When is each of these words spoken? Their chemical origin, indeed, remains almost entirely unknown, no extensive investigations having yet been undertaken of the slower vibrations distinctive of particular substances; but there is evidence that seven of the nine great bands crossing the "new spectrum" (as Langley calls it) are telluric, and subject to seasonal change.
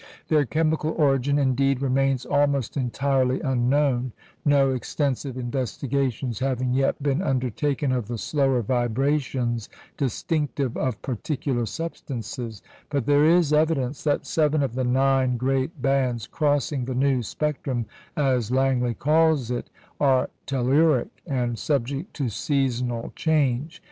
Their 0.29 0.45
chemical 0.47 0.95
origin, 0.97 1.37
indeed, 1.37 1.79
remains 1.79 2.25
almost 2.25 2.75
entirely 2.75 3.39
unknown, 3.41 4.13
no 4.43 4.71
extensive 4.71 5.37
investigations 5.37 6.39
having 6.39 6.73
yet 6.73 7.03
been 7.03 7.21
undertaken 7.21 7.91
of 7.91 8.07
the 8.07 8.17
slower 8.17 8.63
vibrations 8.63 9.69
distinctive 9.97 10.75
of 10.75 10.99
particular 11.03 11.67
substances; 11.67 12.63
but 12.89 13.05
there 13.05 13.25
is 13.25 13.53
evidence 13.53 14.03
that 14.03 14.25
seven 14.25 14.63
of 14.63 14.73
the 14.73 14.83
nine 14.83 15.37
great 15.37 15.79
bands 15.83 16.25
crossing 16.25 16.85
the 16.85 16.95
"new 16.95 17.21
spectrum" 17.21 17.85
(as 18.17 18.49
Langley 18.49 18.95
calls 18.95 19.51
it) 19.51 19.69
are 19.99 20.31
telluric, 20.47 21.09
and 21.27 21.59
subject 21.59 22.15
to 22.15 22.27
seasonal 22.27 23.13
change. 23.15 23.79